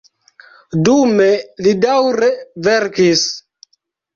Dume 0.87 1.27
li 1.67 1.75
daŭre 1.85 2.31
verkis. 2.69 3.29